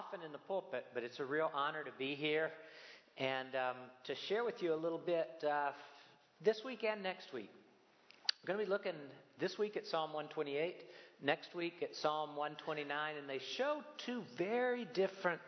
[0.00, 2.50] often in the pulpit, but it's a real honor to be here
[3.18, 5.72] and um, to share with you a little bit uh,
[6.42, 7.50] this week and next week.
[8.26, 8.94] I'm going to be looking
[9.38, 10.84] this week at Psalm 128,
[11.22, 15.42] next week at Psalm 129, and they show two very different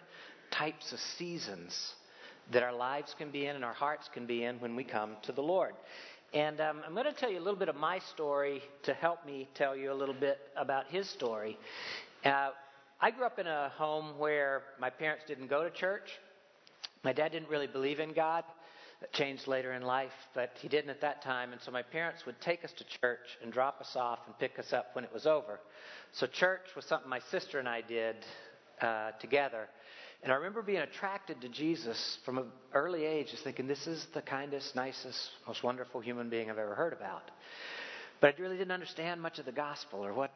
[0.50, 1.94] types of seasons
[2.50, 5.16] that our lives can be in and our hearts can be in when we come
[5.22, 5.72] to the Lord.
[6.34, 9.24] And um, I'm going to tell you a little bit of my story to help
[9.24, 11.56] me tell you a little bit about his story.
[12.22, 12.50] Uh,
[13.04, 16.08] I grew up in a home where my parents didn't go to church.
[17.02, 18.44] My dad didn't really believe in God.
[19.00, 21.50] That changed later in life, but he didn't at that time.
[21.50, 24.56] And so my parents would take us to church and drop us off and pick
[24.60, 25.58] us up when it was over.
[26.12, 28.14] So church was something my sister and I did
[28.80, 29.68] uh, together.
[30.22, 34.06] And I remember being attracted to Jesus from an early age, just thinking, this is
[34.14, 37.32] the kindest, nicest, most wonderful human being I've ever heard about.
[38.20, 40.31] But I really didn't understand much of the gospel or what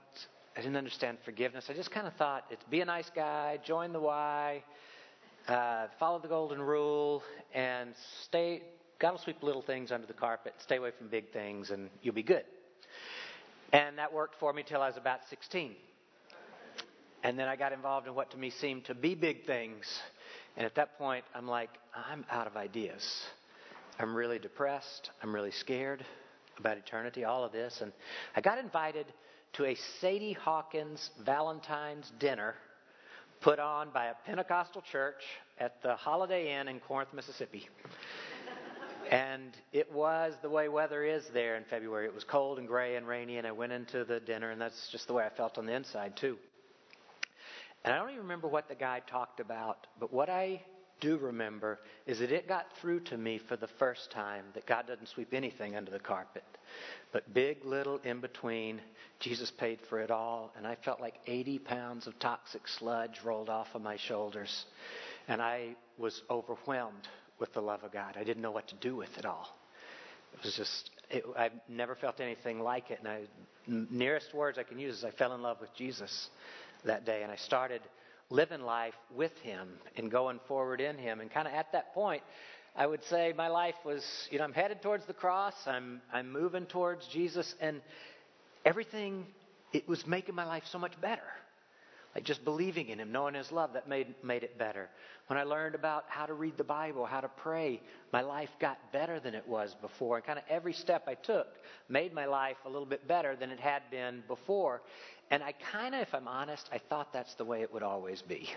[0.57, 1.67] I didn't understand forgiveness.
[1.69, 4.65] I just kind of thought, it's be a nice guy, join the Y,
[5.49, 7.23] uh, follow the golden rule,
[7.55, 7.91] and
[8.25, 8.62] stay.
[8.99, 10.55] God will sweep little things under the carpet.
[10.61, 12.45] Stay away from big things, and you'll be good.
[13.71, 15.73] And that worked for me till I was about 16.
[17.23, 19.84] And then I got involved in what to me seemed to be big things.
[20.57, 23.07] And at that point, I'm like, I'm out of ideas.
[23.99, 25.11] I'm really depressed.
[25.23, 26.03] I'm really scared
[26.59, 27.81] about eternity, all of this.
[27.83, 27.93] And
[28.34, 29.05] I got invited
[29.57, 32.55] to a Sadie Hawkins Valentine's dinner
[33.41, 35.23] put on by a Pentecostal church
[35.59, 37.67] at the Holiday Inn in Corinth, Mississippi.
[39.11, 42.05] and it was the way weather is there in February.
[42.05, 44.91] It was cold and gray and rainy, and I went into the dinner, and that's
[44.93, 46.37] just the way I felt on the inside, too.
[47.83, 50.61] And I don't even remember what the guy talked about, but what I
[51.01, 54.87] do remember is that it got through to me for the first time that God
[54.87, 56.45] doesn't sweep anything under the carpet.
[57.13, 58.81] But big, little, in between,
[59.21, 60.53] Jesus paid for it all.
[60.56, 64.65] And I felt like 80 pounds of toxic sludge rolled off of my shoulders.
[65.29, 67.09] And I was overwhelmed
[67.39, 68.17] with the love of God.
[68.17, 69.49] I didn't know what to do with it all.
[70.35, 73.01] It was just, it, I've never felt anything like it.
[73.05, 73.29] And
[73.67, 76.31] the nearest words I can use is I fell in love with Jesus
[76.85, 77.23] that day.
[77.23, 77.81] And I started
[78.31, 81.20] living life with Him and going forward in Him.
[81.20, 82.22] And kind of at that point,
[82.75, 85.54] I would say my life was, you know, I'm headed towards the cross.
[85.66, 87.54] I'm, I'm moving towards Jesus.
[87.60, 87.81] And
[88.64, 89.26] everything,
[89.72, 91.22] it was making my life so much better.
[92.16, 94.88] Like just believing in Him, knowing His love, that made, made it better.
[95.27, 98.78] When I learned about how to read the Bible, how to pray, my life got
[98.91, 100.16] better than it was before.
[100.16, 101.47] And kind of every step I took
[101.91, 104.81] made my life a little bit better than it had been before.
[105.31, 108.22] And I kind of, if I'm honest, I thought that's the way it would always
[108.22, 108.49] be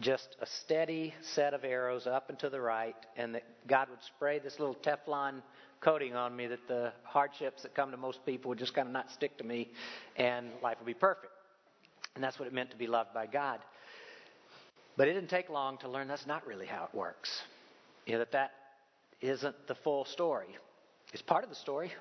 [0.00, 4.02] just a steady set of arrows up and to the right, and that God would
[4.02, 5.42] spray this little Teflon
[5.80, 8.92] coating on me that the hardships that come to most people would just kind of
[8.92, 9.70] not stick to me,
[10.16, 11.32] and life would be perfect.
[12.16, 13.60] And that's what it meant to be loved by God.
[14.96, 17.42] But it didn't take long to learn that's not really how it works.
[18.06, 18.50] You know, that that
[19.20, 20.56] isn't the full story.
[21.12, 21.92] It's part of the story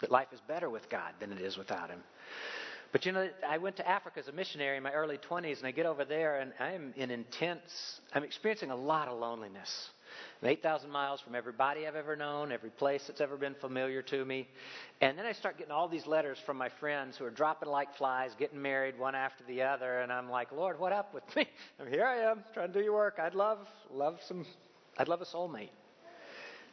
[0.00, 2.00] that life is better with God than it is without Him.
[2.92, 5.66] But you know, I went to Africa as a missionary in my early 20s, and
[5.66, 9.90] I get over there, and I'm in intense, I'm experiencing a lot of loneliness.
[10.42, 14.24] I'm 8,000 miles from everybody I've ever known, every place that's ever been familiar to
[14.24, 14.48] me.
[15.00, 17.94] And then I start getting all these letters from my friends who are dropping like
[17.96, 21.46] flies, getting married one after the other, and I'm like, Lord, what up with me?
[21.80, 23.18] I'm here I am, trying to do your work.
[23.20, 23.58] I'd love,
[23.92, 24.46] love some,
[24.96, 25.70] I'd love a soulmate.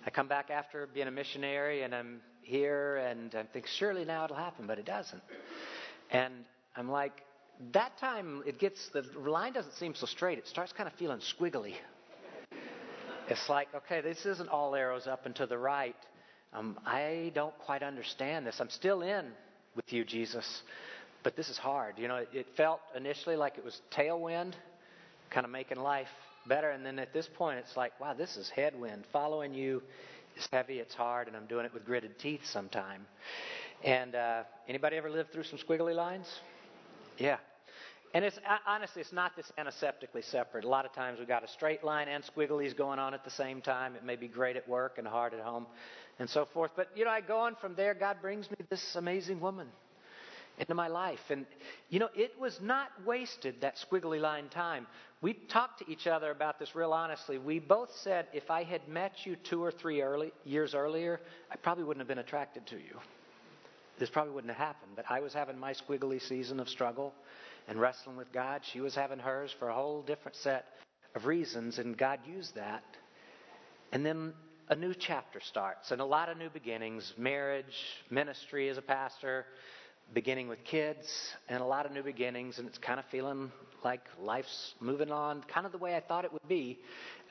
[0.05, 4.25] I come back after being a missionary, and I'm here, and I think surely now
[4.25, 5.23] it'll happen, but it doesn't.
[6.11, 6.34] And
[6.75, 7.23] I'm like,
[7.72, 10.38] that time it gets, the line doesn't seem so straight.
[10.38, 11.73] It starts kind of feeling squiggly.
[13.27, 15.95] It's like, okay, this isn't all arrows up and to the right.
[16.53, 18.57] Um, I don't quite understand this.
[18.59, 19.25] I'm still in
[19.75, 20.61] with you, Jesus,
[21.23, 21.95] but this is hard.
[21.97, 24.53] You know, it, felt initially like it was tailwind,
[25.31, 26.07] kind of making life
[26.47, 26.69] better.
[26.69, 29.05] And then at this point, it's like, wow, this is headwind.
[29.11, 29.81] Following you
[30.37, 33.07] is heavy, it's hard, and I'm doing it with gritted teeth sometime.
[33.83, 36.28] And uh, anybody ever lived through some squiggly lines?
[37.17, 37.37] Yeah.
[38.16, 40.64] And it's honestly, it's not this antiseptically separate.
[40.64, 43.29] A lot of times we've got a straight line and squigglies going on at the
[43.29, 43.94] same time.
[43.97, 45.67] It may be great at work and hard at home,
[46.17, 46.72] and so forth.
[46.78, 47.94] But you know, I go on from there.
[47.94, 49.67] God brings me this amazing woman
[50.58, 51.46] into my life, and
[51.90, 54.88] you know, it was not wasted that squiggly line time.
[55.22, 57.38] We talked to each other about this real honestly.
[57.38, 61.20] We both said if I had met you two or three early, years earlier,
[61.52, 62.97] I probably wouldn't have been attracted to you
[63.97, 64.91] this probably wouldn't have happened.
[64.96, 67.14] But I was having my squiggly season of struggle
[67.67, 68.62] and wrestling with God.
[68.72, 70.66] She was having hers for a whole different set
[71.16, 72.84] of reasons, and God used that.
[73.91, 74.34] And then
[74.70, 77.66] a new chapter starts and a lot of new beginnings marriage,
[78.09, 79.46] ministry as a pastor,
[80.14, 81.08] beginning with kids
[81.50, 83.52] and a lot of new beginnings, and it's kind of feeling
[83.84, 86.79] like life's moving on kind of the way I thought it would be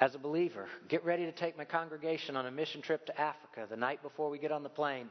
[0.00, 0.66] as a believer.
[0.88, 4.30] Get ready to take my congregation on a mission trip to Africa the night before
[4.30, 5.08] we get on the plane.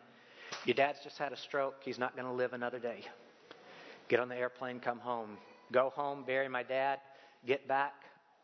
[0.66, 1.75] Your dad's just had a stroke.
[1.84, 3.04] He's not going to live another day.
[4.09, 5.38] Get on the airplane, come home.
[5.71, 7.00] Go home, bury my dad,
[7.47, 7.94] get back.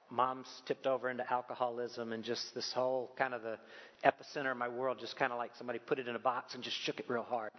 [0.09, 3.57] Mom's tipped over into alcoholism and just this whole kind of the
[4.03, 6.63] epicenter of my world, just kind of like somebody put it in a box and
[6.63, 7.51] just shook it real hard.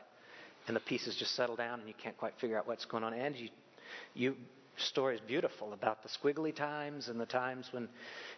[0.66, 3.14] And the pieces just settle down and you can't quite figure out what's going on.
[3.14, 3.48] And you,
[4.14, 4.36] you
[4.76, 7.88] story is beautiful about the squiggly times and the times when,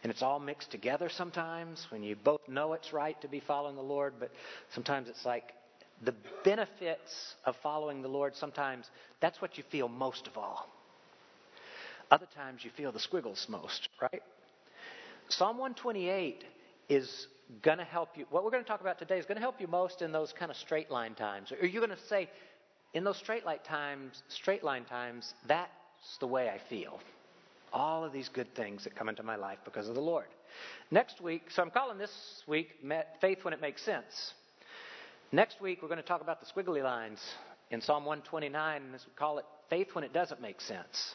[0.02, 3.76] and it's all mixed together sometimes when you both know it's right to be following
[3.76, 4.30] the Lord, but
[4.74, 5.52] sometimes it's like
[6.04, 6.14] the
[6.44, 8.90] benefits of following the Lord, sometimes
[9.20, 10.68] that's what you feel most of all.
[12.10, 14.22] Other times you feel the squiggles most, right?
[15.28, 16.44] Psalm 128
[16.88, 17.26] is
[17.62, 18.26] going to help you.
[18.30, 20.32] What we're going to talk about today is going to help you most in those
[20.32, 21.52] kind of straight line times.
[21.52, 22.28] Or you're going to say,
[22.92, 25.70] in those straight line times, straight line times, that's
[26.20, 27.00] the way I feel.
[27.72, 30.26] All of these good things that come into my life because of the Lord.
[30.90, 32.12] Next week, so I'm calling this
[32.46, 32.76] week
[33.20, 34.34] Faith When It Makes Sense.
[35.34, 37.18] Next week, we're going to talk about the squiggly lines
[37.70, 41.14] in Psalm 129, and we call it faith when it doesn't make sense.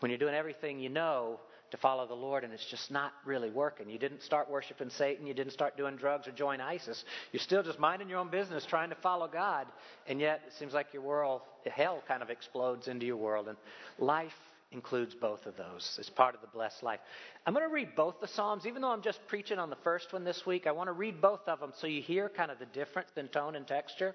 [0.00, 1.38] When you're doing everything you know
[1.70, 3.90] to follow the Lord and it's just not really working.
[3.90, 7.04] You didn't start worshiping Satan, you didn't start doing drugs or join ISIS.
[7.30, 9.66] You're still just minding your own business, trying to follow God,
[10.06, 13.58] and yet it seems like your world, hell kind of explodes into your world, and
[13.98, 14.32] life
[14.72, 17.00] includes both of those as part of the blessed life.
[17.46, 20.12] I'm going to read both the Psalms, even though I'm just preaching on the first
[20.12, 20.66] one this week.
[20.66, 23.28] I want to read both of them so you hear kind of the difference in
[23.28, 24.14] tone and texture.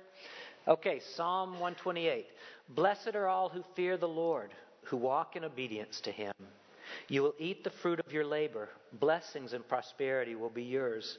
[0.67, 2.25] Okay, Psalm 128.
[2.69, 4.51] Blessed are all who fear the Lord,
[4.83, 6.33] who walk in obedience to him.
[7.07, 8.69] You will eat the fruit of your labor.
[8.93, 11.17] Blessings and prosperity will be yours.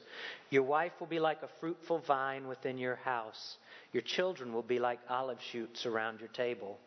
[0.50, 3.56] Your wife will be like a fruitful vine within your house.
[3.92, 6.78] Your children will be like olive shoots around your table.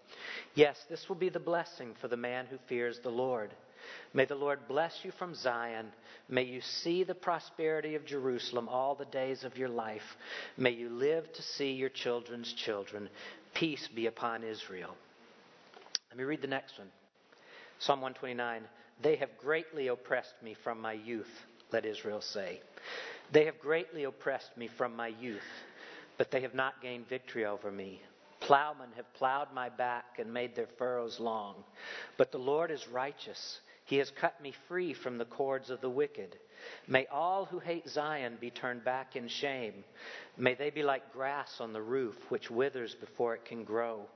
[0.56, 3.52] Yes, this will be the blessing for the man who fears the Lord.
[4.14, 5.92] May the Lord bless you from Zion.
[6.28, 10.18] May you see the prosperity of Jerusalem all the days of your life.
[10.58, 13.10] May you live to see your children's children.
[13.54, 14.96] Peace be upon Israel.
[16.10, 16.88] Let me read the next one.
[17.78, 18.64] Psalm 129.
[19.04, 21.30] They have greatly oppressed me from my youth,
[21.72, 22.62] let Israel say.
[23.32, 25.42] They have greatly oppressed me from my youth
[26.18, 28.02] but they have not gained victory over me.
[28.42, 31.56] Plowmen have plowed my back and made their furrows long.
[32.18, 33.60] But the Lord is righteous.
[33.86, 36.38] He has cut me free from the cords of the wicked.
[36.88, 39.84] May all who hate Zion be turned back in shame.
[40.38, 44.08] May they be like grass on the roof, which withers before it can grow.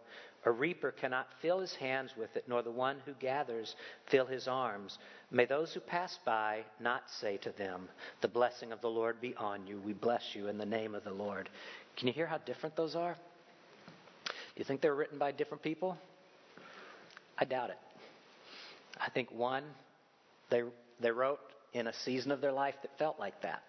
[0.46, 3.76] A reaper cannot fill his hands with it, nor the one who gathers
[4.06, 4.98] fill his arms.
[5.32, 7.90] May those who pass by not say to them,
[8.22, 9.82] The blessing of the Lord be on you.
[9.82, 11.50] We bless you in the name of the Lord.
[12.00, 13.14] Can you hear how different those are?
[13.14, 15.98] Do you think they're written by different people?
[17.38, 17.78] I doubt it.
[19.00, 19.64] I think one,
[20.50, 20.64] they,
[21.02, 21.40] they wrote
[21.74, 23.64] in a season of their life that felt like that.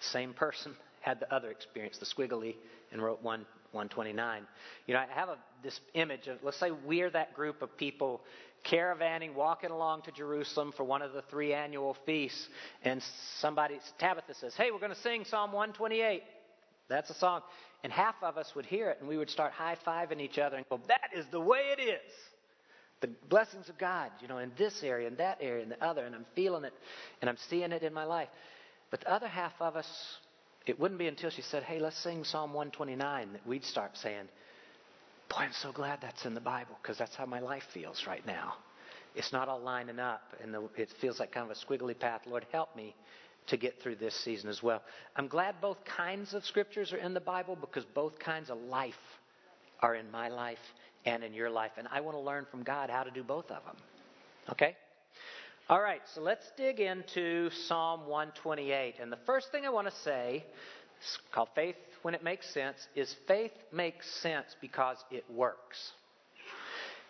[0.00, 2.54] Same person had the other experience, the squiggly,
[2.92, 4.46] and wrote one 129.
[4.86, 8.22] You know, I have a, this image of, let's say we're that group of people
[8.66, 12.48] caravanning, walking along to Jerusalem for one of the three annual feasts,
[12.82, 13.02] and
[13.40, 16.22] somebody, Tabitha says, Hey, we're going to sing Psalm 128.
[16.88, 17.42] That's a song.
[17.84, 20.56] And half of us would hear it and we would start high fiving each other
[20.56, 22.12] and go, That is the way it is.
[23.00, 26.04] The blessings of God, you know, in this area, in that area, in the other,
[26.04, 26.72] and I'm feeling it
[27.20, 28.28] and I'm seeing it in my life.
[28.90, 29.86] But the other half of us,
[30.66, 34.28] it wouldn't be until she said, Hey, let's sing Psalm 129 that we'd start saying,
[35.28, 38.26] Boy, I'm so glad that's in the Bible because that's how my life feels right
[38.26, 38.54] now.
[39.14, 42.22] It's not all lining up and the, it feels like kind of a squiggly path.
[42.26, 42.94] Lord, help me
[43.48, 44.82] to get through this season as well.
[45.16, 48.94] I'm glad both kinds of scriptures are in the Bible because both kinds of life
[49.80, 50.58] are in my life
[51.04, 51.72] and in your life.
[51.76, 53.76] And I want to learn from God how to do both of them.
[54.50, 54.76] Okay?
[55.68, 58.94] All right, so let's dig into Psalm 128.
[59.00, 60.44] And the first thing I want to say,
[60.98, 65.92] it's called faith when it makes sense, is faith makes sense because it works.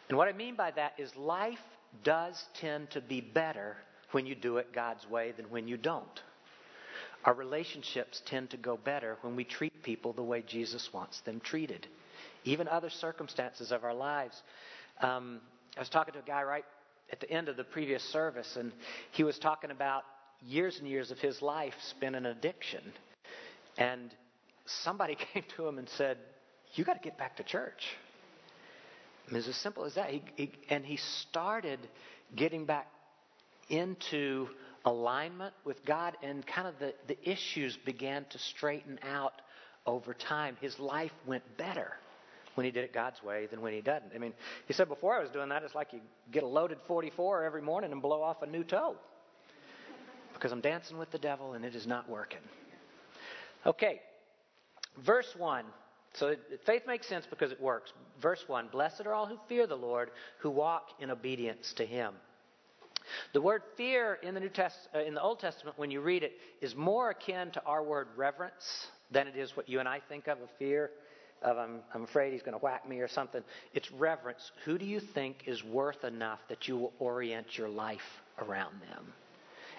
[0.09, 1.59] And what I mean by that is life
[2.03, 3.77] does tend to be better
[4.13, 6.21] when you do it God's way than when you don't.
[7.25, 11.41] Our relationships tend to go better when we treat people the way Jesus wants them
[11.41, 11.87] treated,
[12.45, 14.41] even other circumstances of our lives.
[15.01, 15.41] Um,
[15.77, 16.65] I was talking to a guy right
[17.11, 18.73] at the end of the previous service, and
[19.11, 20.05] he was talking about
[20.41, 22.83] years and years of his life spent in addiction.
[23.77, 24.15] And
[24.67, 26.19] somebody came to him and said,
[26.75, 27.83] You got to get back to church.
[29.27, 30.11] I mean, it's as simple as that.
[30.11, 31.79] He, he, and he started
[32.35, 32.87] getting back
[33.69, 34.49] into
[34.85, 39.35] alignment with God, and kind of the, the issues began to straighten out
[39.87, 40.57] over time.
[40.61, 41.93] His life went better
[42.55, 44.13] when he did it God's way than when he doesn't.
[44.15, 44.33] I mean,
[44.67, 46.01] he said before I was doing that, it's like you
[46.33, 48.97] get a loaded 44 every morning and blow off a new toe.
[50.35, 52.41] Because I'm dancing with the devil and it is not working.
[53.67, 54.01] Okay,
[55.05, 55.65] verse 1.
[56.15, 56.35] So
[56.65, 57.93] faith makes sense because it works.
[58.21, 62.15] Verse 1 Blessed are all who fear the Lord, who walk in obedience to him.
[63.33, 66.23] The word fear in the New Test, uh, in the Old Testament, when you read
[66.23, 70.01] it, is more akin to our word reverence than it is what you and I
[70.09, 70.91] think of of fear.
[71.43, 73.43] Of I'm, I'm afraid he's going to whack me or something.
[73.73, 74.51] It's reverence.
[74.65, 78.01] Who do you think is worth enough that you will orient your life
[78.41, 79.13] around them?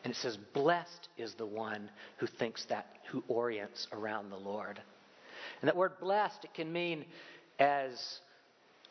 [0.03, 4.81] And it says, Blessed is the one who thinks that, who orients around the Lord.
[5.62, 7.05] And that word blessed, it can mean
[7.59, 8.19] as,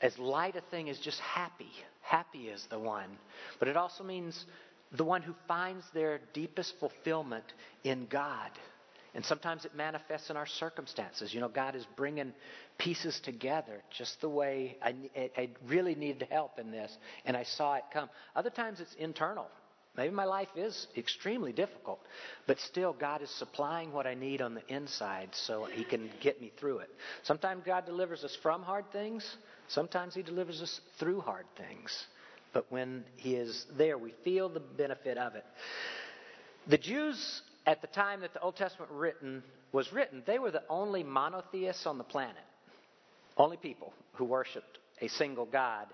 [0.02, 1.72] as light a thing as just happy.
[2.08, 3.18] Happy is the one.
[3.58, 4.46] But it also means
[4.92, 7.44] the one who finds their deepest fulfillment
[7.84, 8.50] in God.
[9.14, 11.34] And sometimes it manifests in our circumstances.
[11.34, 12.32] You know, God is bringing
[12.78, 14.94] pieces together just the way I,
[15.36, 16.96] I really needed help in this,
[17.26, 18.08] and I saw it come.
[18.34, 19.46] Other times it's internal.
[19.98, 21.98] Maybe my life is extremely difficult,
[22.46, 26.40] but still God is supplying what I need on the inside so He can get
[26.40, 26.88] me through it.
[27.24, 29.28] Sometimes God delivers us from hard things,
[29.66, 32.06] sometimes He delivers us through hard things.
[32.52, 35.44] But when He is there, we feel the benefit of it.
[36.68, 40.62] The Jews, at the time that the Old Testament written, was written, they were the
[40.68, 42.44] only monotheists on the planet,
[43.36, 45.88] only people who worshiped a single God.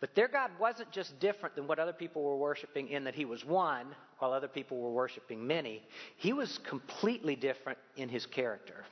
[0.00, 3.24] But their God wasn't just different than what other people were worshiping in that he
[3.24, 5.82] was one, while other people were worshiping many.
[6.16, 8.84] He was completely different in his character.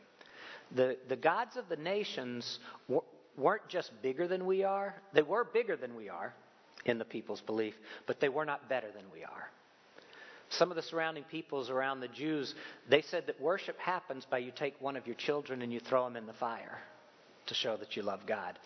[0.74, 2.58] The, the gods of the nations
[3.36, 6.34] weren't just bigger than we are, they were bigger than we are
[6.86, 7.74] in the people's belief,
[8.06, 9.50] but they were not better than we are.
[10.48, 12.54] Some of the surrounding peoples around the Jews,
[12.88, 16.04] they said that worship happens by you take one of your children and you throw
[16.04, 16.78] them in the fire
[17.46, 18.58] to show that you love God.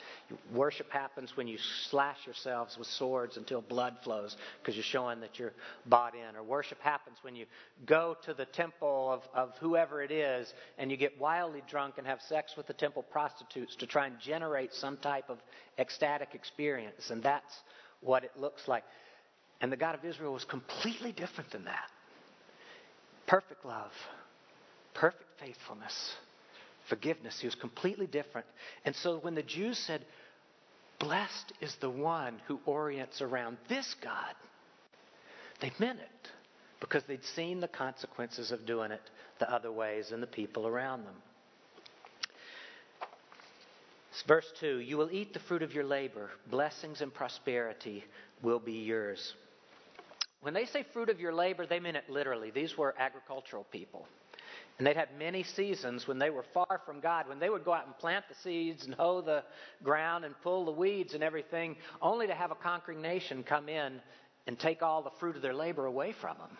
[0.52, 1.58] Worship happens when you
[1.90, 5.52] slash yourselves with swords until blood flows because you're showing that you're
[5.86, 6.36] bought in.
[6.36, 7.46] Or worship happens when you
[7.86, 12.06] go to the temple of, of whoever it is and you get wildly drunk and
[12.06, 15.38] have sex with the temple prostitutes to try and generate some type of
[15.78, 17.10] ecstatic experience.
[17.10, 17.54] And that's
[18.00, 18.84] what it looks like.
[19.60, 21.90] And the God of Israel was completely different than that.
[23.26, 23.92] Perfect love,
[24.94, 26.14] perfect faithfulness
[26.88, 27.38] forgiveness.
[27.40, 28.46] He was completely different.
[28.84, 30.04] And so when the Jews said,
[30.98, 34.34] Blessed is the one who orients around this God,
[35.60, 36.28] they meant it
[36.80, 39.02] because they'd seen the consequences of doing it
[39.38, 41.14] the other ways and the people around them.
[44.26, 48.04] Verse 2 You will eat the fruit of your labor, blessings and prosperity
[48.42, 49.34] will be yours.
[50.40, 52.50] When they say fruit of your labor, they mean it literally.
[52.50, 54.06] These were agricultural people.
[54.78, 57.72] And they'd had many seasons when they were far from God, when they would go
[57.72, 59.42] out and plant the seeds and hoe the
[59.82, 64.00] ground and pull the weeds and everything, only to have a conquering nation come in
[64.46, 66.56] and take all the fruit of their labor away from them.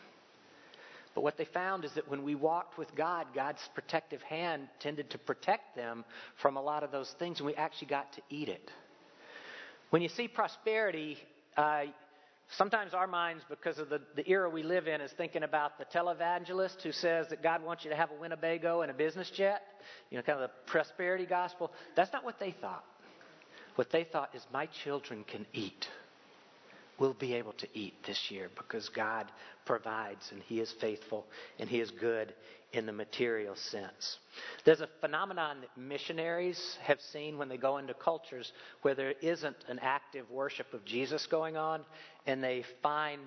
[1.14, 5.10] But what they found is that when we walked with God, God's protective hand tended
[5.10, 6.04] to protect them
[6.42, 8.70] from a lot of those things, and we actually got to eat it.
[9.90, 11.18] When you see prosperity,
[11.56, 11.84] uh,
[12.56, 15.84] Sometimes our minds, because of the, the era we live in, is thinking about the
[15.84, 19.62] televangelist who says that God wants you to have a Winnebago and a business jet,
[20.10, 21.70] you know, kind of the prosperity gospel.
[21.94, 22.84] That's not what they thought.
[23.74, 25.88] What they thought is, my children can eat.
[26.98, 29.30] We'll be able to eat this year because God
[29.66, 31.26] provides and He is faithful
[31.58, 32.34] and He is good
[32.72, 34.18] in the material sense.
[34.64, 39.56] There's a phenomenon that missionaries have seen when they go into cultures where there isn't
[39.68, 41.84] an active worship of Jesus going on,
[42.26, 43.22] and they find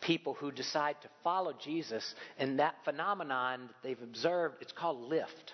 [0.00, 5.52] people who decide to follow Jesus, and that phenomenon that they've observed, it's called lift.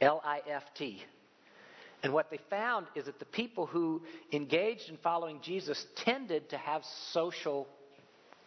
[0.00, 1.02] L I F T.
[2.02, 6.56] And what they found is that the people who engaged in following Jesus tended to
[6.58, 6.82] have
[7.12, 7.66] social,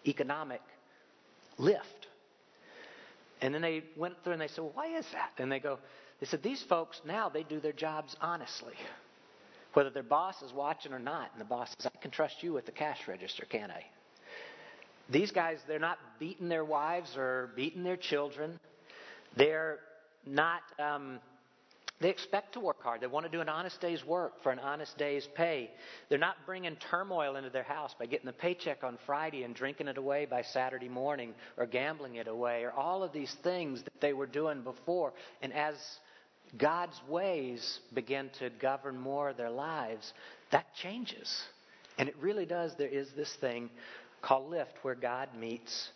[0.06, 0.62] economic
[1.58, 1.99] lift.
[3.42, 5.32] And then they went through and they said, well, why is that?
[5.38, 5.80] And they go,
[6.20, 8.74] they said, these folks now they do their jobs honestly.
[9.74, 12.54] Whether their boss is watching or not, and the boss says, I can trust you
[12.54, 13.86] with the cash register, can I?
[15.10, 18.60] These guys, they're not beating their wives or beating their children.
[19.36, 19.80] They're
[20.26, 21.20] not um,
[22.02, 23.02] they expect to work hard.
[23.02, 25.70] They want to do an honest day's work for an honest day's pay.
[26.08, 29.90] They're not bringing turmoil into their house by getting the paycheck on Friday and drinking
[29.90, 34.00] it away by Saturday morning or gambling it away or all of these things that
[34.00, 35.12] they were doing before.
[35.42, 35.76] And as
[36.58, 40.14] God's ways begin to govern more of their lives,
[40.52, 41.44] that changes.
[41.98, 42.76] And it really does.
[42.78, 43.70] There is this thing
[44.22, 45.90] called lift where God meets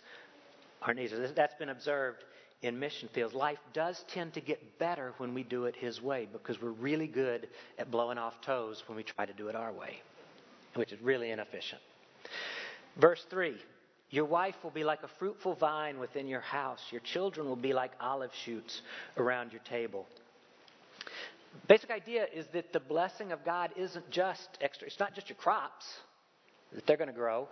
[0.81, 1.13] our needs.
[1.33, 2.23] That's been observed
[2.63, 6.27] in mission fields, life does tend to get better when we do it His way
[6.31, 9.71] because we're really good at blowing off toes when we try to do it our
[9.71, 10.01] way,
[10.75, 11.81] which is really inefficient.
[12.97, 13.55] Verse 3
[14.09, 17.73] Your wife will be like a fruitful vine within your house, your children will be
[17.73, 18.81] like olive shoots
[19.17, 20.07] around your table.
[21.67, 25.37] Basic idea is that the blessing of God isn't just extra, it's not just your
[25.37, 25.85] crops
[26.73, 27.47] that they're going to grow,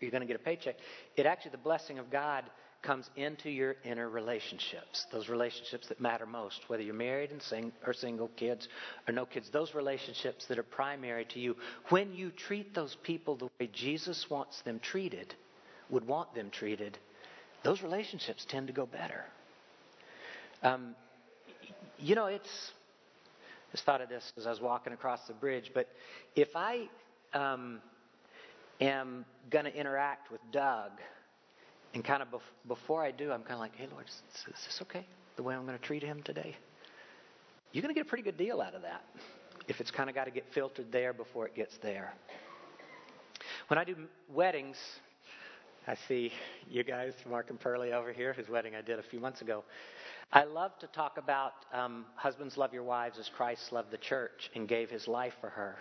[0.00, 0.76] you're going to get a paycheck.
[1.16, 2.44] It actually, the blessing of God
[2.84, 7.72] comes into your inner relationships, those relationships that matter most, whether you're married and sing,
[7.86, 8.68] or single, kids
[9.08, 11.56] or no kids, those relationships that are primary to you.
[11.88, 15.34] When you treat those people the way Jesus wants them treated,
[15.90, 16.98] would want them treated,
[17.64, 19.24] those relationships tend to go better.
[20.62, 20.94] Um,
[21.98, 22.72] you know, it's.
[23.68, 25.88] I just thought of this as I was walking across the bridge, but
[26.36, 26.88] if I
[27.32, 27.80] um,
[28.80, 30.92] am going to interact with Doug
[31.94, 34.64] and kind of bef- before I do, I'm kind of like, hey, Lord, is, is
[34.64, 35.06] this okay?
[35.36, 36.56] The way I'm going to treat him today?
[37.72, 39.04] You're going to get a pretty good deal out of that
[39.66, 42.12] if it's kind of got to get filtered there before it gets there.
[43.68, 43.96] When I do
[44.28, 44.76] weddings,
[45.86, 46.32] I see
[46.68, 49.64] you guys, Mark and Pearlie over here, whose wedding I did a few months ago.
[50.32, 54.50] I love to talk about um, husbands love your wives as Christ loved the church
[54.54, 55.76] and gave his life for her.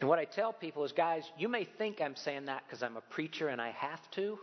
[0.00, 2.96] And what I tell people is, guys, you may think I'm saying that because I'm
[2.96, 4.38] a preacher and I have to.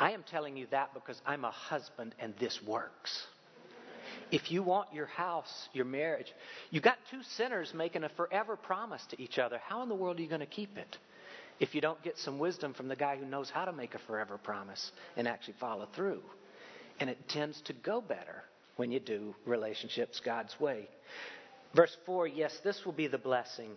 [0.00, 3.26] I am telling you that because I'm a husband and this works.
[4.32, 6.32] If you want your house, your marriage,
[6.70, 9.60] you've got two sinners making a forever promise to each other.
[9.62, 10.96] How in the world are you going to keep it?
[11.60, 13.98] If you don't get some wisdom from the guy who knows how to make a
[13.98, 16.22] forever promise and actually follow through.
[16.98, 18.44] And it tends to go better
[18.76, 20.88] when you do relationships God's way.
[21.76, 23.72] Verse 4 yes, this will be the blessing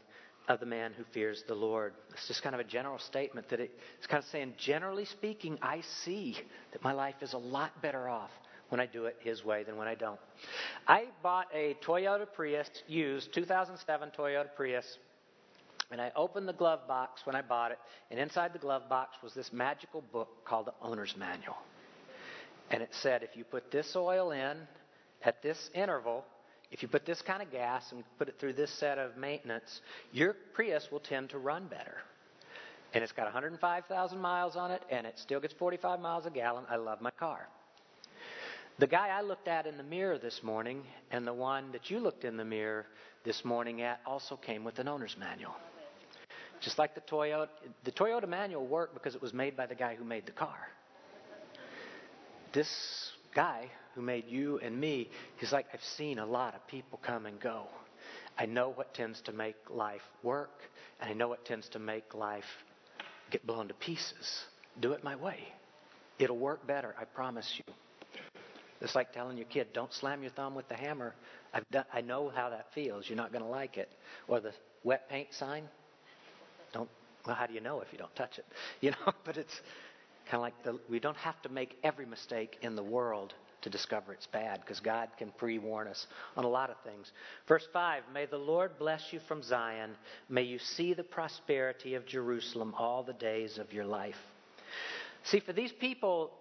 [0.48, 1.94] of the man who fears the Lord.
[2.12, 5.58] It's just kind of a general statement that it, it's kind of saying, generally speaking,
[5.62, 6.36] I see
[6.74, 8.32] that my life is a lot better off
[8.70, 10.20] when I do it His way than when I don't.
[10.88, 14.98] I bought a Toyota Prius, used 2007 Toyota Prius,
[15.92, 17.80] and I opened the glove box when I bought it,
[18.10, 21.56] and inside the glove box was this magical book called the Owner's Manual.
[22.72, 24.58] And it said, if you put this oil in
[25.24, 26.26] at this interval,
[26.74, 29.82] if you put this kind of gas and put it through this set of maintenance,
[30.12, 31.98] your Prius will tend to run better.
[32.96, 36.66] And it's got 105,000 miles on it, and it still gets 45 miles a gallon.
[36.68, 37.48] I love my car.
[38.80, 40.82] The guy I looked at in the mirror this morning,
[41.12, 42.88] and the one that you looked in the mirror
[43.24, 45.54] this morning at, also came with an owner's manual.
[46.60, 47.50] Just like the Toyota,
[47.84, 50.58] the Toyota manual worked because it was made by the guy who made the car.
[52.52, 57.00] This guy who made you and me, he's like, I've seen a lot of people
[57.02, 57.68] come and go.
[58.38, 60.62] I know what tends to make life work,
[61.00, 62.46] and I know what tends to make life
[63.32, 64.42] get blown to pieces.
[64.80, 65.40] Do it my way.
[66.20, 67.74] It'll work better, I promise you.
[68.82, 71.16] It's like telling your kid, don't slam your thumb with the hammer.
[71.54, 73.08] I've done, I know how that feels.
[73.08, 73.90] You're not going to like it.
[74.28, 74.52] Or the
[74.84, 75.70] wet paint sign.
[76.74, 76.90] Don't.
[77.26, 78.46] Well, how do you know if you don't touch it?
[78.82, 79.62] You know, but it's
[80.26, 83.70] kind of like the, we don't have to make every mistake in the world to
[83.70, 87.12] discover it's bad because God can pre warn us on a lot of things.
[87.48, 89.92] Verse 5 May the Lord bless you from Zion.
[90.30, 94.16] May you see the prosperity of Jerusalem all the days of your life.
[95.26, 96.32] See, for these people,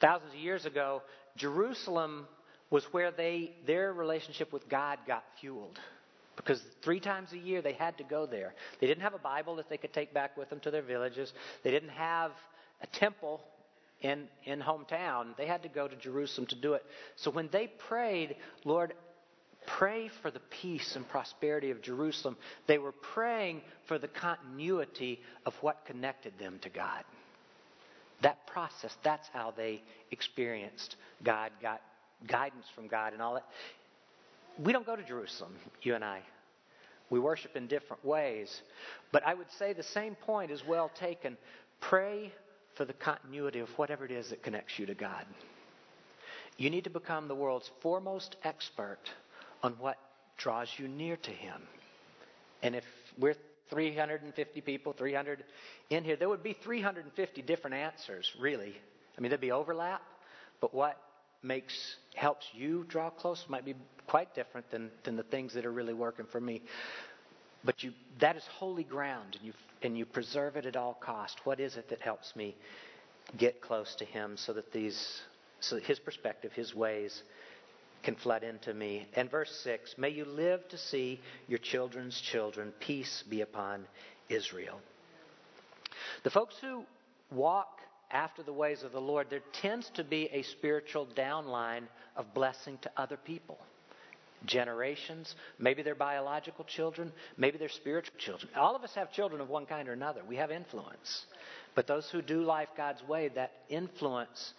[0.00, 1.02] thousands of years ago,
[1.36, 2.26] Jerusalem
[2.70, 5.78] was where they, their relationship with God got fueled.
[6.36, 8.54] Because three times a year they had to go there.
[8.80, 11.32] They didn't have a Bible that they could take back with them to their villages.
[11.62, 12.32] They didn't have
[12.80, 13.42] a temple
[14.02, 15.36] in, in hometown.
[15.36, 16.84] They had to go to Jerusalem to do it.
[17.16, 18.94] So when they prayed, Lord,
[19.66, 22.36] pray for the peace and prosperity of Jerusalem,
[22.66, 27.04] they were praying for the continuity of what connected them to God.
[28.22, 31.80] That process, that's how they experienced God, got
[32.26, 33.46] guidance from God, and all that.
[34.62, 36.20] We don't go to Jerusalem, you and I.
[37.10, 38.62] We worship in different ways.
[39.12, 41.36] But I would say the same point is well taken.
[41.80, 42.32] Pray
[42.74, 45.24] for the continuity of whatever it is that connects you to God.
[46.56, 49.00] You need to become the world's foremost expert
[49.62, 49.98] on what
[50.36, 51.62] draws you near to Him.
[52.62, 52.84] And if
[53.18, 53.36] we're
[53.70, 55.44] 350 people, 300
[55.90, 58.76] in here, there would be 350 different answers, really.
[59.16, 60.02] I mean, there'd be overlap,
[60.60, 60.98] but what
[61.42, 63.74] makes helps you draw close might be
[64.06, 66.62] quite different than, than the things that are really working for me.
[67.64, 71.38] But you, that is holy ground, and you, and you preserve it at all cost.
[71.44, 72.56] What is it that helps me
[73.36, 75.20] get close to Him so that these,
[75.60, 77.22] so that His perspective, His ways,
[78.02, 79.06] can flood into me?
[79.14, 82.72] And verse six: May you live to see your children's children.
[82.80, 83.86] Peace be upon
[84.28, 84.80] Israel.
[86.24, 86.84] The folks who
[87.30, 91.84] walk after the ways of the Lord, there tends to be a spiritual downline
[92.16, 93.58] of blessing to other people.
[94.44, 98.50] Generations, maybe they're biological children, maybe they're spiritual children.
[98.56, 100.22] All of us have children of one kind or another.
[100.26, 101.26] We have influence.
[101.74, 104.54] But those who do life God's way, that influence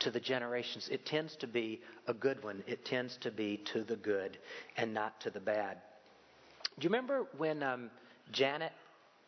[0.00, 2.62] to the generations, it tends to be a good one.
[2.66, 4.38] It tends to be to the good
[4.76, 5.78] and not to the bad.
[6.78, 7.90] Do you remember when um,
[8.32, 8.72] Janet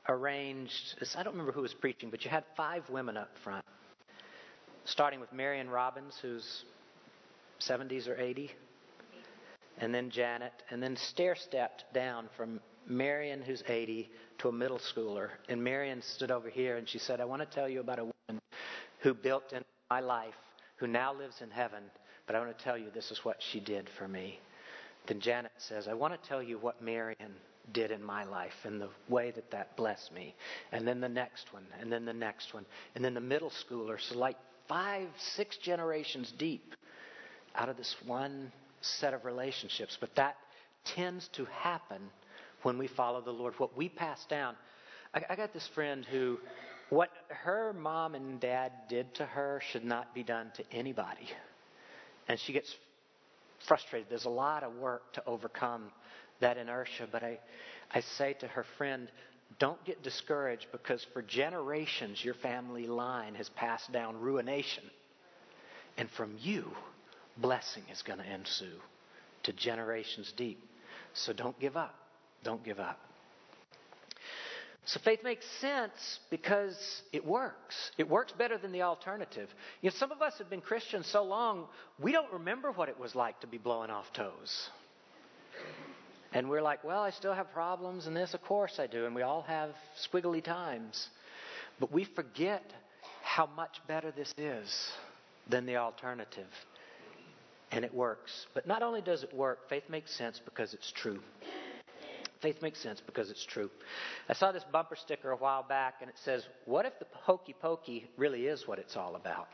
[0.09, 3.65] arranged, I don't remember who was preaching, but you had five women up front,
[4.85, 6.65] starting with Marion Robbins, who's
[7.61, 8.51] 70s or 80,
[9.79, 14.79] and then Janet, and then stair stepped down from Marion, who's 80, to a middle
[14.79, 15.31] schooler.
[15.49, 18.05] And Marion stood over here and she said, I want to tell you about a
[18.05, 18.41] woman
[19.01, 20.35] who built in my life,
[20.77, 21.83] who now lives in heaven,
[22.27, 24.41] but I want to tell you this is what she did for me.
[25.07, 27.35] Then Janet says, I want to tell you what Marion
[27.73, 30.35] did in my life and the way that that blessed me.
[30.73, 34.01] And then the next one, and then the next one, and then the middle schooler.
[34.01, 34.37] So, like
[34.69, 36.75] five, six generations deep
[37.55, 38.53] out of this one
[38.87, 39.97] set of relationships.
[40.01, 40.37] But that
[40.85, 42.01] tends to happen
[42.63, 43.55] when we follow the Lord.
[43.59, 44.55] What we pass down.
[45.15, 46.39] I, I got this friend who,
[46.91, 51.29] what her mom and dad did to her should not be done to anybody.
[52.29, 52.75] And she gets
[53.67, 54.09] frustrated.
[54.09, 55.91] There's a lot of work to overcome
[56.41, 57.09] that inertia.
[57.11, 57.39] But I,
[57.93, 59.09] I say to her friend,
[59.59, 64.85] don't get discouraged because for generations your family line has passed down ruination.
[65.97, 66.71] And from you,
[67.37, 68.79] blessing is going to ensue
[69.45, 70.61] to generations deep.
[71.15, 71.95] So don't give up.
[72.45, 72.99] Don't give up.
[74.85, 77.91] So faith makes sense because it works.
[77.99, 79.49] It works better than the alternative.
[79.83, 81.67] You know, some of us have been Christians so long,
[81.99, 84.71] we don't remember what it was like to be blowing off toes.
[86.33, 89.07] And we're like, well, I still have problems and this, of course I do.
[89.07, 89.71] And we all have
[90.09, 91.09] squiggly times.
[91.81, 92.63] But we forget
[93.23, 94.89] how much better this is
[95.49, 96.47] than the alternative.
[97.73, 98.47] And it works.
[98.55, 101.21] But not only does it work, faith makes sense because it's true.
[102.41, 103.71] Faith makes sense because it's true.
[104.29, 107.55] I saw this bumper sticker a while back and it says, What if the hokey
[107.61, 109.49] pokey really is what it's all about?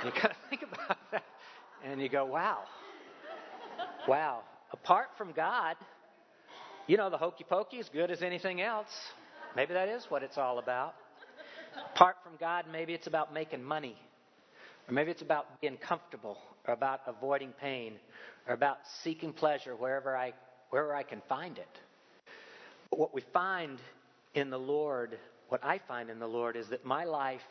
[0.00, 1.24] and you kind of think about that
[1.84, 2.60] and you go, Wow.
[4.06, 5.76] Wow apart from God,
[6.86, 8.88] you know, the hokey pokey is good as anything else.
[9.54, 10.94] Maybe that is what it's all about.
[11.94, 13.96] Apart from God, maybe it's about making money.
[14.88, 17.94] Or maybe it's about being comfortable, or about avoiding pain,
[18.46, 20.32] or about seeking pleasure wherever I,
[20.70, 21.78] wherever I can find it.
[22.90, 23.78] But what we find
[24.34, 27.42] in the Lord, what I find in the Lord, is that my life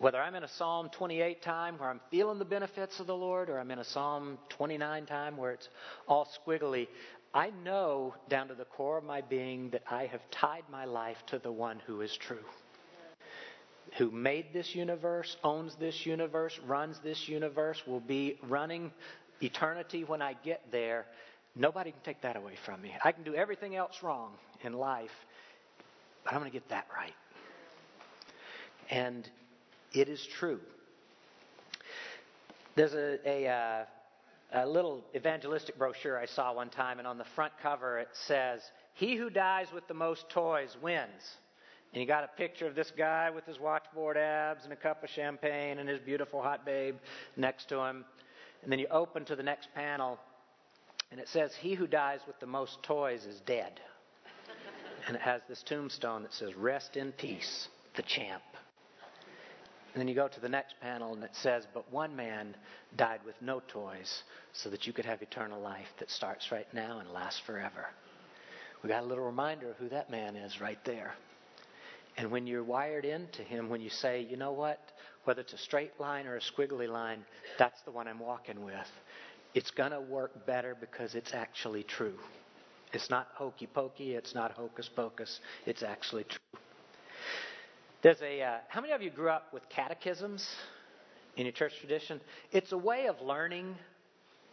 [0.00, 3.50] whether I'm in a Psalm 28 time where I'm feeling the benefits of the Lord,
[3.50, 5.68] or I'm in a Psalm 29 time where it's
[6.08, 6.88] all squiggly,
[7.34, 11.18] I know down to the core of my being that I have tied my life
[11.26, 12.38] to the one who is true.
[13.98, 18.92] Who made this universe, owns this universe, runs this universe, will be running
[19.42, 21.06] eternity when I get there.
[21.56, 22.94] Nobody can take that away from me.
[23.04, 25.10] I can do everything else wrong in life,
[26.24, 27.14] but I'm going to get that right.
[28.90, 29.28] And
[29.92, 30.60] it is true.
[32.76, 33.84] There's a, a, uh,
[34.52, 38.62] a little evangelistic brochure I saw one time, and on the front cover it says,
[38.94, 41.36] He who dies with the most toys wins.
[41.92, 45.02] And you got a picture of this guy with his watchboard abs and a cup
[45.02, 46.96] of champagne and his beautiful hot babe
[47.36, 48.04] next to him.
[48.62, 50.18] And then you open to the next panel,
[51.10, 53.80] and it says, He who dies with the most toys is dead.
[55.06, 58.42] and it has this tombstone that says, Rest in peace, the champ.
[59.92, 62.54] And then you go to the next panel and it says, But one man
[62.96, 64.22] died with no toys
[64.52, 67.86] so that you could have eternal life that starts right now and lasts forever.
[68.84, 71.14] We got a little reminder of who that man is right there.
[72.16, 74.80] And when you're wired into him, when you say, you know what,
[75.24, 77.24] whether it's a straight line or a squiggly line,
[77.58, 78.90] that's the one I'm walking with,
[79.54, 82.18] it's going to work better because it's actually true.
[82.92, 86.60] It's not hokey pokey, it's not hocus pocus, it's actually true.
[88.02, 90.48] There's a, uh, how many of you grew up with catechisms
[91.36, 92.20] in your church tradition?
[92.50, 93.76] It's a way of learning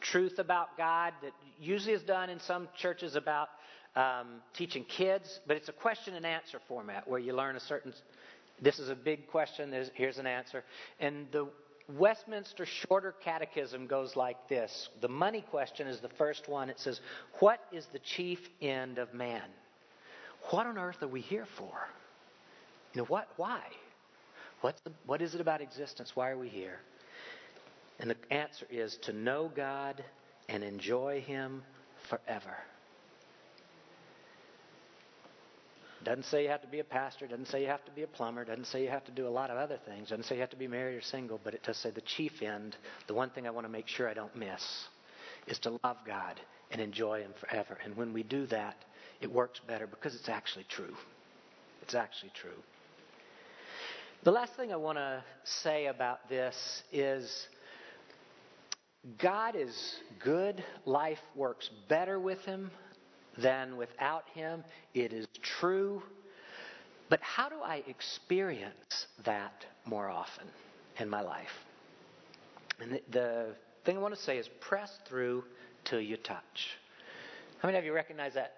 [0.01, 3.49] truth about God that usually is done in some churches about
[3.97, 7.93] um, teaching kids, but it's a question and answer format where you learn a certain.
[8.61, 9.73] This is a big question.
[9.95, 10.63] here's an answer,
[10.99, 11.47] and the
[11.97, 14.89] Westminster Shorter Catechism goes like this.
[15.01, 16.69] The money question is the first one.
[16.69, 17.01] It says,
[17.39, 19.49] "What is the chief end of man?
[20.51, 21.89] What on earth are we here for?"
[22.93, 23.27] You know, what?
[23.35, 23.61] Why?
[24.61, 26.15] What's the, what is it about existence?
[26.15, 26.79] Why are we here?
[27.99, 30.03] And the answer is to know God
[30.49, 31.63] and enjoy Him
[32.09, 32.57] forever.
[36.03, 38.07] Doesn't say you have to be a pastor, doesn't say you have to be a
[38.07, 40.41] plumber, doesn't say you have to do a lot of other things, doesn't say you
[40.41, 43.29] have to be married or single, but it does say the chief end, the one
[43.29, 44.63] thing I want to make sure I don't miss,
[45.47, 46.39] is to love God
[46.71, 47.77] and enjoy Him forever.
[47.83, 48.75] And when we do that,
[49.21, 50.93] it works better because it's actually true.
[51.81, 52.61] It's actually true.
[54.23, 57.47] The last thing I want to say about this is
[59.17, 60.63] God is good.
[60.85, 62.71] Life works better with Him
[63.37, 64.63] than without Him.
[64.93, 66.01] It is true.
[67.09, 70.47] But how do I experience that more often
[70.99, 71.47] in my life?
[72.79, 75.43] And the, the thing I want to say is press through
[75.85, 76.77] till you touch.
[77.59, 78.53] How many of you recognize that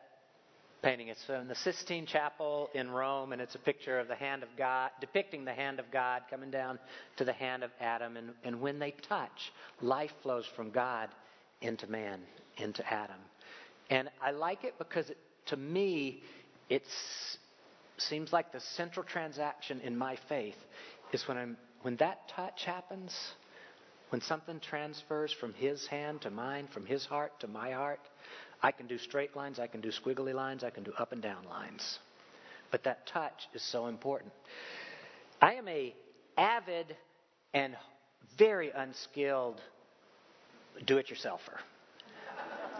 [0.81, 1.09] painting.
[1.09, 4.49] It's in the Sistine Chapel in Rome, and it's a picture of the hand of
[4.57, 6.79] God, depicting the hand of God coming down
[7.17, 8.17] to the hand of Adam.
[8.17, 11.09] And, and when they touch, life flows from God
[11.61, 12.21] into man,
[12.57, 13.19] into Adam.
[13.89, 16.21] And I like it because it, to me,
[16.69, 16.84] it
[17.97, 20.58] seems like the central transaction in my faith
[21.12, 23.15] is when I'm when that touch happens,
[24.10, 28.02] when something transfers from his hand to mine, from his heart to my heart,
[28.62, 31.21] I can do straight lines, I can do squiggly lines, I can do up and
[31.21, 31.99] down lines.
[32.71, 34.34] But that touch is so important.
[35.41, 35.95] I am a
[36.38, 36.95] avid
[37.54, 37.75] and
[38.38, 39.62] very unskilled
[40.86, 41.60] do-it-yourselfer.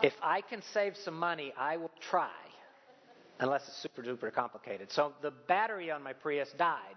[0.02, 2.30] If I can save some money, I will try,
[3.40, 4.92] unless it's super duper complicated.
[4.92, 6.96] So the battery on my Prius died.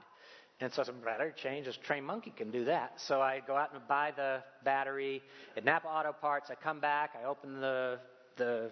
[0.61, 2.93] And so I said, battery change, this trained monkey can do that.
[3.09, 5.21] So I go out and buy the battery
[5.57, 6.51] at Napa Auto Parts.
[6.51, 7.99] I come back, I open the
[8.37, 8.71] the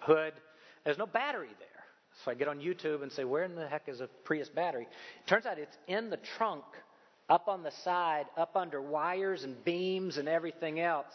[0.00, 0.32] hood.
[0.84, 1.68] There's no battery there.
[2.24, 4.82] So I get on YouTube and say, where in the heck is a Prius battery?
[4.82, 6.64] It turns out it's in the trunk,
[7.28, 11.06] up on the side, up under wires and beams and everything else.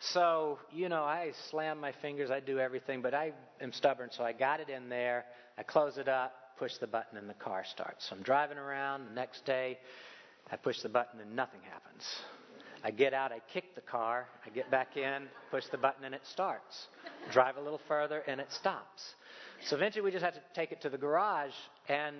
[0.00, 4.24] So, you know, I slam my fingers, I do everything, but I am stubborn, so
[4.24, 5.26] I got it in there.
[5.58, 8.08] I close it up, push the button, and the car starts.
[8.08, 9.78] So I'm driving around the next day,
[10.50, 12.02] I push the button, and nothing happens.
[12.82, 16.14] I get out, I kick the car, I get back in, push the button, and
[16.14, 16.86] it starts.
[17.30, 19.14] Drive a little further, and it stops.
[19.66, 21.52] So eventually we just had to take it to the garage,
[21.90, 22.16] and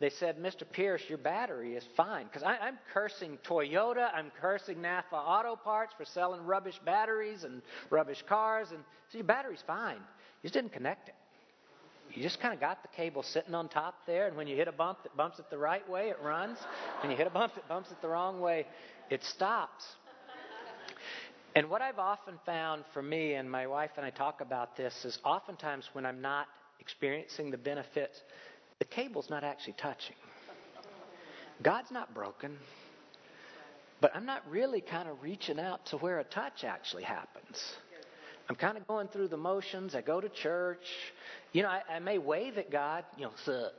[0.00, 0.62] they said, Mr.
[0.70, 2.26] Pierce, your battery is fine.
[2.26, 8.22] Because I'm cursing Toyota, I'm cursing Napa Auto Parts for selling rubbish batteries and rubbish
[8.28, 8.80] cars, and
[9.10, 9.96] so your battery's fine.
[9.96, 11.14] You just didn't connect it.
[12.14, 14.68] You just kind of got the cable sitting on top there, and when you hit
[14.68, 16.58] a bump that bumps it the right way, it runs.
[17.02, 18.66] When you hit a bump that bumps it the wrong way,
[19.10, 19.84] it stops.
[21.54, 25.04] And what I've often found for me, and my wife and I talk about this,
[25.04, 26.46] is oftentimes when I'm not
[26.78, 28.22] experiencing the benefits,
[28.78, 30.16] the cable's not actually touching.
[31.62, 32.56] God's not broken,
[34.00, 37.60] but I'm not really kind of reaching out to where a touch actually happens.
[38.48, 39.94] I'm kind of going through the motions.
[39.94, 40.86] I go to church.
[41.52, 43.74] You know, I, I may wave at God, you know, sup,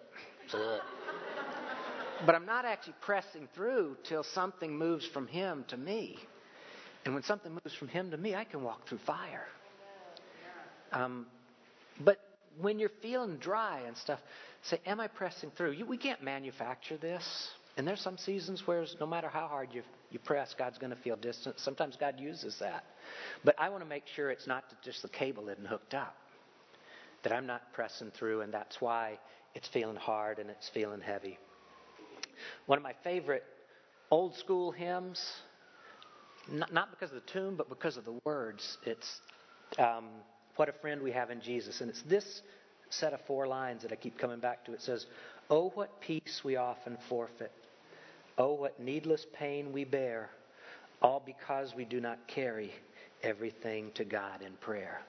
[0.50, 0.82] sup.
[2.26, 6.18] But I'm not actually pressing through till something moves from Him to me.
[7.06, 9.48] And when something moves from Him to me, I can walk through fire.
[10.92, 11.28] Um,
[12.02, 12.20] but
[12.62, 14.20] when you're feeling dry and stuff,
[14.64, 15.72] say, Am I pressing through?
[15.72, 17.50] You, we can't manufacture this.
[17.78, 21.02] And there's some seasons where no matter how hard you, you press, God's going to
[21.02, 21.60] feel distant.
[21.60, 22.84] Sometimes God uses that.
[23.46, 26.16] But I want to make sure it's not just the cable isn't hooked up,
[27.24, 29.18] that I'm not pressing through, and that's why
[29.56, 31.40] it's feeling hard and it's feeling heavy.
[32.66, 33.44] One of my favorite
[34.12, 35.24] old school hymns,
[36.52, 38.78] not, not because of the tune, but because of the words.
[38.86, 39.22] It's
[39.78, 40.08] um,
[40.60, 41.80] What a Friend We Have in Jesus.
[41.80, 42.42] And it's this
[42.90, 44.74] set of four lines that I keep coming back to.
[44.74, 45.06] It says,
[45.50, 47.54] Oh, what peace we often forfeit.
[48.38, 50.30] Oh, what needless pain we bear,
[51.02, 52.74] all because we do not carry
[53.24, 55.00] everything to God in prayer.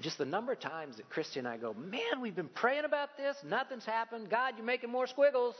[0.00, 3.16] Just the number of times that Christy and I go, man, we've been praying about
[3.16, 4.30] this, nothing's happened.
[4.30, 5.56] God, you're making more squiggles.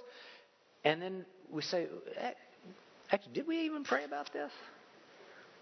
[0.85, 2.31] And then we say, eh,
[3.11, 4.53] actually, did we even pray about this?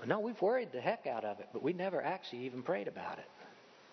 [0.06, 3.18] No, we've worried the heck out of it, but we never actually even prayed about
[3.18, 3.28] it.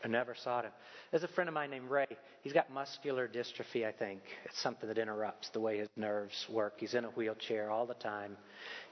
[0.03, 0.71] I never sought him.
[1.11, 2.07] There's a friend of mine named Ray.
[2.41, 4.21] He's got muscular dystrophy, I think.
[4.45, 6.73] It's something that interrupts the way his nerves work.
[6.77, 8.35] He's in a wheelchair all the time.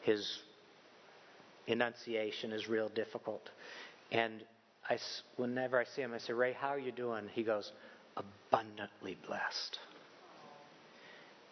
[0.01, 0.39] His
[1.67, 3.49] enunciation is real difficult.
[4.11, 4.43] And
[4.87, 4.97] I,
[5.37, 7.23] whenever I see him, I say, Ray, how are you doing?
[7.33, 7.71] He goes,
[8.15, 9.79] abundantly blessed.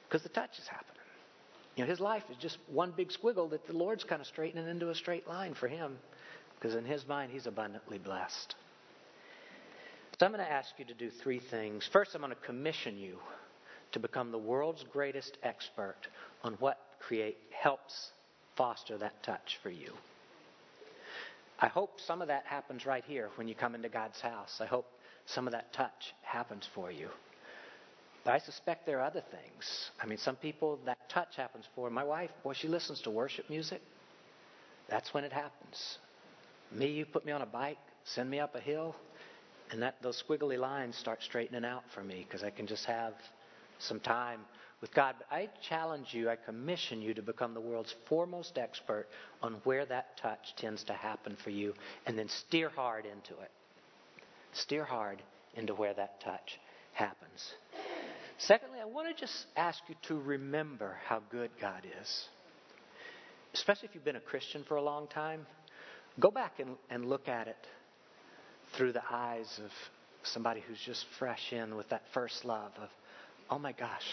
[0.08, 0.97] Because the touch has happening.
[1.78, 4.68] You know, his life is just one big squiggle that the Lord's kind of straightening
[4.68, 5.98] into a straight line for him.
[6.56, 8.56] Because in his mind, he's abundantly blessed.
[10.20, 11.88] So I'm going to ask you to do three things.
[11.94, 13.20] First, I'm going to commission you
[13.92, 16.08] to become the world's greatest expert
[16.44, 18.10] on what create helps
[18.56, 19.94] foster that touch for you.
[21.60, 24.58] I hope some of that happens right here when you come into God's house.
[24.60, 24.88] I hope
[25.28, 27.10] some of that touch happens for you.
[28.32, 29.92] I suspect there are other things.
[30.02, 31.90] I mean, some people that touch happens for.
[31.90, 33.82] My wife, boy, she listens to worship music.
[34.90, 35.98] That's when it happens.
[36.72, 38.96] Me, you put me on a bike, send me up a hill,
[39.72, 43.13] and that those squiggly lines start straightening out for me because I can just have
[43.80, 44.42] some time
[44.82, 45.16] with God.
[45.20, 49.08] But I challenge you, I commission you to become the world's foremost expert
[49.42, 51.74] on where that touch tends to happen for you,
[52.06, 53.52] and then steer hard into it.
[54.54, 55.22] Steer hard
[55.56, 56.60] into where that touch
[56.94, 57.54] happens.
[58.39, 62.26] Secondly, I want to just ask you to remember how good God is.
[63.54, 65.47] Especially if you've been a Christian for a long time,
[66.19, 67.67] go back and, and look at it
[68.76, 69.71] through the eyes of
[70.23, 72.89] somebody who's just fresh in with that first love of,
[73.50, 74.06] oh my gosh,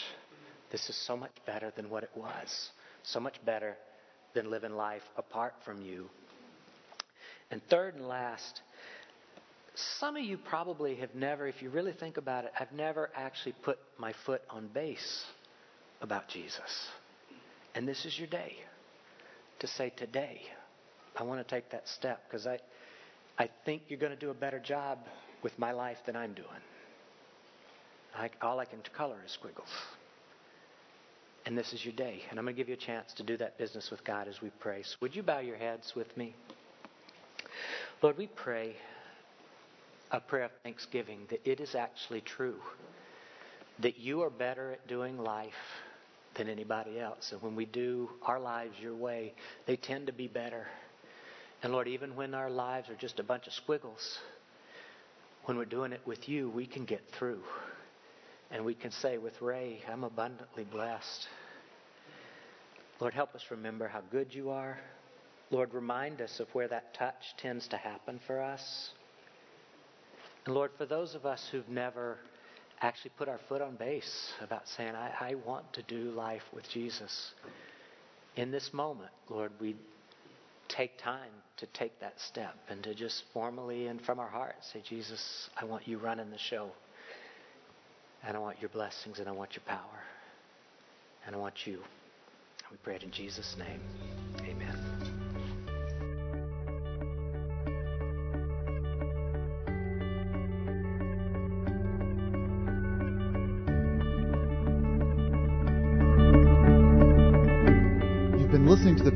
[0.70, 2.70] this is so much better than what it was,
[3.02, 3.76] so much better
[4.34, 6.08] than living life apart from you.
[7.50, 8.62] And third and last,
[9.74, 13.54] some of you probably have never, if you really think about it, I've never actually
[13.62, 15.24] put my foot on base
[16.00, 16.88] about Jesus.
[17.74, 18.54] And this is your day
[19.58, 20.40] to say, Today,
[21.16, 22.58] I want to take that step because I,
[23.38, 24.98] I think you're going to do a better job
[25.42, 26.48] with my life than I'm doing.
[28.16, 29.68] I, all I can color is squiggles.
[31.46, 32.22] And this is your day.
[32.30, 34.40] And I'm going to give you a chance to do that business with God as
[34.40, 34.82] we pray.
[34.82, 36.34] So would you bow your heads with me?
[38.02, 38.76] Lord, we pray
[40.16, 42.60] a prayer of thanksgiving that it is actually true
[43.80, 45.52] that you are better at doing life
[46.36, 47.32] than anybody else.
[47.32, 49.34] And when we do our lives your way,
[49.66, 50.66] they tend to be better.
[51.62, 54.18] And Lord, even when our lives are just a bunch of squiggles,
[55.46, 57.42] when we're doing it with you, we can get through.
[58.52, 61.26] And we can say with Ray, I'm abundantly blessed.
[63.00, 64.78] Lord, help us remember how good you are.
[65.50, 68.92] Lord, remind us of where that touch tends to happen for us.
[70.46, 72.18] And Lord, for those of us who've never
[72.80, 76.68] actually put our foot on base about saying, I, I want to do life with
[76.68, 77.32] Jesus,
[78.36, 79.76] in this moment, Lord, we
[80.68, 84.82] take time to take that step and to just formally and from our hearts say,
[84.86, 86.70] Jesus, I want you running the show.
[88.26, 90.00] And I want your blessings and I want your power.
[91.26, 91.78] And I want you.
[92.70, 93.80] We pray it in Jesus' name.
[94.40, 94.73] Amen.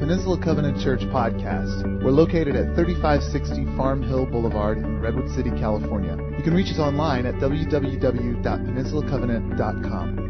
[0.09, 1.85] Peninsula Covenant Church podcast.
[2.03, 6.17] We're located at 3560 Farm Hill Boulevard in Redwood City, California.
[6.35, 10.28] You can reach us online at www.peninsulacovenant.com.